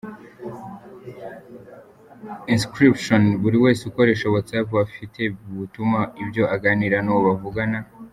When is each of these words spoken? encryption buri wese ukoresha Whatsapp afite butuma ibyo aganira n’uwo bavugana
encryption 2.53 3.23
buri 3.41 3.57
wese 3.63 3.81
ukoresha 3.91 4.31
Whatsapp 4.33 4.69
afite 4.87 5.21
butuma 5.57 5.99
ibyo 6.23 6.43
aganira 6.55 6.97
n’uwo 7.05 7.21
bavugana 7.27 7.79